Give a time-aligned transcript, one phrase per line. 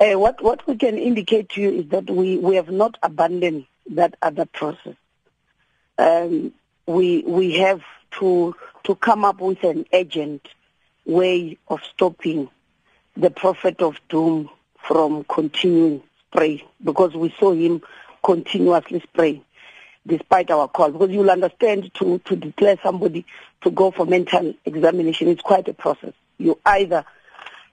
[0.00, 3.66] Uh, what, what we can indicate to you is that we, we have not abandoned
[3.90, 4.94] that other process.
[5.98, 6.54] Um,
[6.86, 7.82] we, we have
[8.18, 10.48] to, to come up with an agent
[11.04, 12.48] way of stopping
[13.14, 17.82] the prophet of doom from continuing spray because we saw him
[18.24, 19.44] continuously spraying
[20.06, 20.92] despite our call.
[20.92, 23.26] Because you'll understand to, to declare somebody
[23.60, 26.14] to go for mental examination is quite a process.
[26.38, 27.04] You either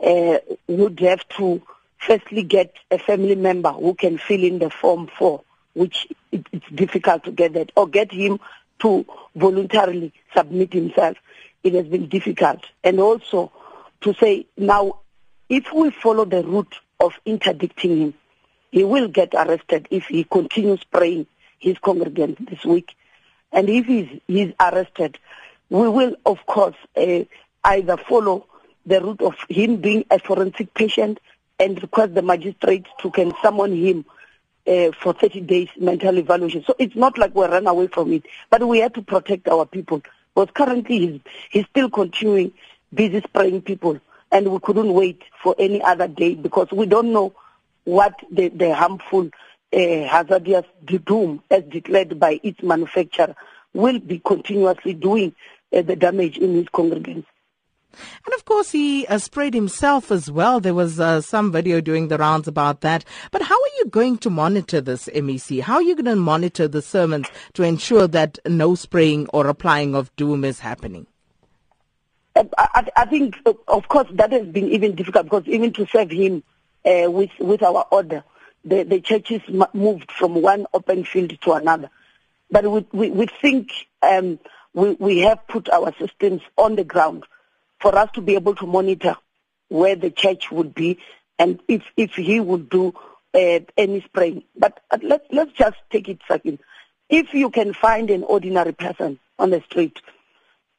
[0.04, 0.38] uh,
[0.68, 1.62] would have to
[2.00, 5.44] firstly get a family member who can fill in the form for,
[5.74, 8.40] which it, it's difficult to get that, or get him
[8.80, 9.06] to
[9.36, 11.18] voluntarily submit himself.
[11.64, 12.64] It has been difficult.
[12.84, 13.52] And also
[14.02, 15.00] to say, now,
[15.50, 18.14] if we follow the route of interdicting him,
[18.72, 21.26] he will get arrested if he continues praying
[21.60, 22.96] his congregants this week.
[23.52, 25.18] And if he's, he's arrested,
[25.70, 27.24] we will, of course, uh,
[27.64, 28.46] either follow
[28.86, 31.20] the route of him being a forensic patient
[31.60, 34.06] and request the magistrate to can summon him
[34.68, 36.64] uh, for 30 days mental evaluation.
[36.66, 39.66] So it's not like we run away from it, but we have to protect our
[39.66, 40.02] people.
[40.36, 42.52] Because currently he's, he's still continuing
[42.94, 44.00] busy spraying people,
[44.32, 47.34] and we couldn't wait for any other day because we don't know
[47.86, 49.30] what the, the harmful
[49.74, 50.66] uh, hazardous
[51.06, 53.36] doom as declared by its manufacturer
[53.74, 55.34] will be continuously doing
[55.76, 57.26] uh, the damage in his congregants.
[58.26, 60.60] And of course, he uh, sprayed himself as well.
[60.60, 63.06] There was uh, some video doing the rounds about that.
[63.32, 65.62] But how are you going to monitor this, MEC?
[65.62, 69.96] How are you going to monitor the sermons to ensure that no spraying or applying
[69.96, 71.08] of doom is happening?
[72.36, 75.88] Uh, I, I, think, uh, of course, that has been even difficult because even to
[75.88, 76.44] serve him
[76.86, 78.24] uh, with with our order,
[78.64, 79.42] the, the churches
[79.74, 81.90] moved from one open field to another.
[82.52, 83.72] But we, we, we think
[84.04, 84.40] um,
[84.74, 87.24] we, we have put our systems on the ground
[87.80, 89.16] for us to be able to monitor
[89.70, 91.00] where the church would be
[91.40, 92.94] and if, if he would do
[93.34, 94.44] uh, any spraying.
[94.58, 96.60] But uh, let, let's just take it second.
[97.10, 100.00] If you can find an ordinary person on the street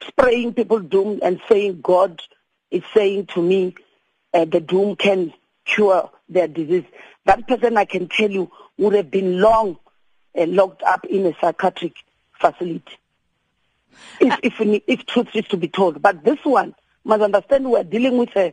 [0.06, 2.20] spraying people doom and saying God
[2.70, 3.75] is saying to me
[4.34, 5.32] uh, the doom can
[5.64, 6.84] cure their disease,
[7.25, 9.78] that person I can tell you would have been long
[10.38, 11.94] uh, locked up in a psychiatric
[12.32, 12.98] facility.
[14.20, 16.00] If, if, if truth is to be told.
[16.03, 16.75] But this one,
[17.08, 18.52] must understand we are dealing with a,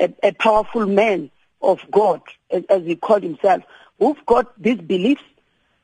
[0.00, 1.30] a, a powerful man
[1.62, 3.62] of God, as, as he called himself,
[3.98, 5.22] who've got these beliefs,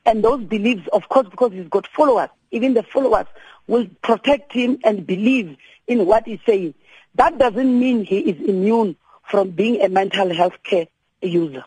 [0.05, 3.27] and those beliefs, of course, because he's got followers, even the followers
[3.67, 6.73] will protect him and believe in what he's saying.
[7.15, 10.87] That doesn't mean he is immune from being a mental health care
[11.21, 11.65] user.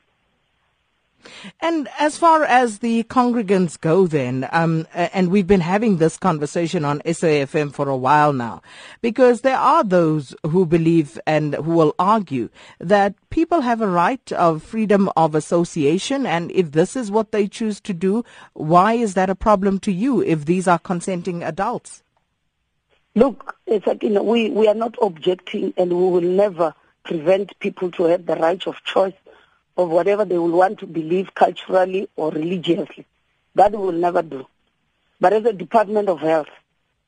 [1.60, 6.84] And as far as the congregants go, then, um, and we've been having this conversation
[6.84, 8.62] on SAFM for a while now,
[9.00, 12.48] because there are those who believe and who will argue
[12.78, 17.47] that people have a right of freedom of association, and if this is what they
[17.48, 22.02] choose to do, why is that a problem to you if these are consenting adults?
[23.14, 27.58] Look, it's like, you know, we, we are not objecting and we will never prevent
[27.58, 29.14] people to have the right of choice
[29.81, 33.07] of whatever they will want to believe culturally or religiously.
[33.55, 34.47] That we will never do.
[35.21, 36.49] But as a Department of Health,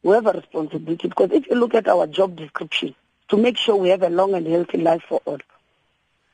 [0.03, 2.95] we have a responsibility because if you look at our job description,
[3.29, 5.39] to make sure we have a long and healthy life for all.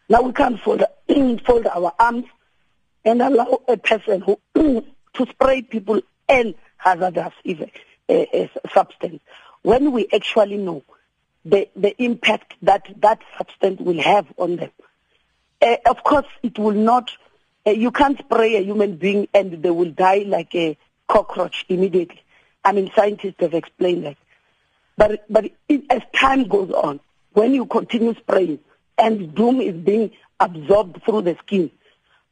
[0.09, 0.83] Now we can't fold,
[1.45, 2.25] fold our arms
[3.05, 4.39] and allow a person who
[5.15, 7.71] to spray people and hazardous even,
[8.09, 8.25] uh,
[8.73, 9.21] substance
[9.63, 10.83] when we actually know
[11.45, 14.71] the, the impact that that substance will have on them.
[15.61, 17.11] Uh, of course, it will not,
[17.67, 20.77] uh, you can't spray a human being and they will die like a
[21.09, 22.23] cockroach immediately.
[22.65, 24.17] I mean, scientists have explained that.
[24.97, 27.01] But, but it, as time goes on,
[27.33, 28.59] when you continue spraying
[28.97, 30.11] and doom is being
[30.41, 31.71] absorbed through the skin,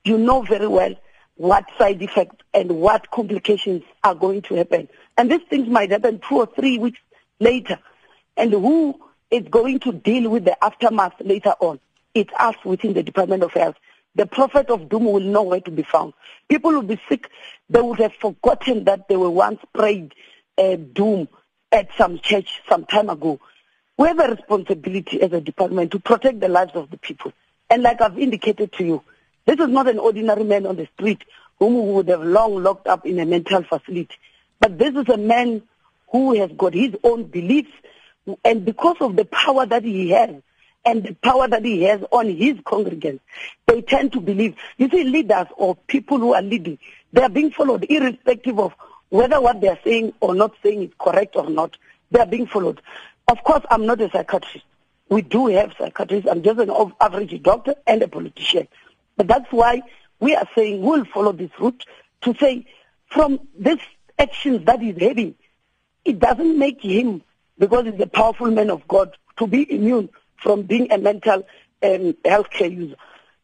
[0.04, 0.94] you know very well
[1.36, 4.88] what side effects and what complications are going to happen.
[5.16, 6.98] And these things might happen two or three weeks
[7.40, 7.78] later.
[8.36, 9.00] And who
[9.30, 11.80] is going to deal with the aftermath later on?
[12.16, 13.76] It's us within the Department of Health.
[14.14, 16.14] The prophet of doom will know where to be found.
[16.48, 17.28] People will be sick.
[17.68, 20.14] They would have forgotten that they were once prayed
[20.56, 21.28] uh, doom
[21.70, 23.38] at some church some time ago.
[23.98, 27.34] We have a responsibility as a department to protect the lives of the people.
[27.68, 29.02] And like I've indicated to you,
[29.44, 31.22] this is not an ordinary man on the street
[31.58, 34.16] whom we would have long locked up in a mental facility.
[34.58, 35.60] But this is a man
[36.10, 37.72] who has got his own beliefs,
[38.42, 40.36] and because of the power that he has,
[40.86, 43.20] and the power that he has on his congregants,
[43.66, 44.54] they tend to believe.
[44.78, 46.78] You see, leaders or people who are leading,
[47.12, 48.72] they are being followed irrespective of
[49.08, 51.76] whether what they are saying or not saying is correct or not.
[52.10, 52.80] They are being followed.
[53.28, 54.64] Of course, I'm not a psychiatrist.
[55.08, 56.28] We do have psychiatrists.
[56.30, 58.68] I'm just an average doctor and a politician.
[59.16, 59.82] But that's why
[60.20, 61.84] we are saying we'll follow this route
[62.22, 62.66] to say
[63.10, 63.78] from this
[64.18, 65.34] actions that he's having,
[66.04, 67.22] it doesn't make him,
[67.58, 71.46] because he's a powerful man of God, to be immune from being a mental
[71.82, 72.96] um, health care user,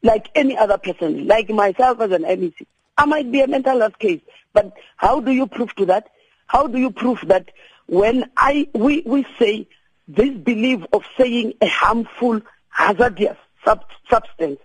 [0.02, 2.66] like any other person, like myself as an MEC.
[2.96, 4.20] I might be a mental health case,
[4.52, 6.08] but how do you prove to that?
[6.46, 7.50] How do you prove that
[7.86, 9.66] when I we, we say
[10.08, 14.58] this belief of saying a harmful, hazardous sub, substance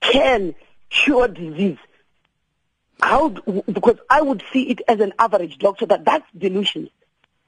[0.00, 0.54] can
[0.88, 1.78] cure disease?
[3.00, 3.28] How?
[3.28, 6.90] Because I would see it as an average doctor that that's delusion,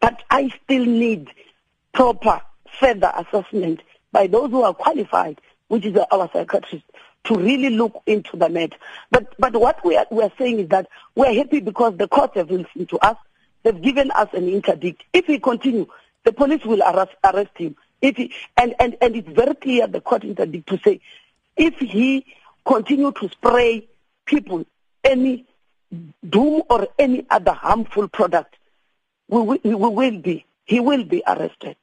[0.01, 1.29] but I still need
[1.93, 2.41] proper
[2.81, 6.87] further assessment by those who are qualified, which is our psychiatrists,
[7.25, 8.77] to really look into the matter.
[9.11, 12.37] But but what we are we are saying is that we're happy because the courts
[12.37, 13.17] have listened to us.
[13.63, 15.05] They've given us an interdict.
[15.13, 15.87] If we continue,
[16.25, 17.77] the police will arrest, arrest him.
[18.01, 21.01] If he, and, and, and it's very clear the court interdict to say
[21.57, 22.27] if he
[22.65, 23.89] continue to spray
[24.27, 24.65] people
[25.05, 25.47] any
[26.29, 28.57] doom or any other harmful product,
[29.29, 31.77] we will, we will be, he will be arrested.